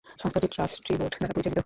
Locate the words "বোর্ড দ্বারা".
0.99-1.33